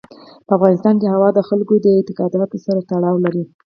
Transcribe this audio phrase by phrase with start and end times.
[0.47, 3.43] په افغانستان کې هوا د خلکو د اعتقاداتو سره تړاو لري.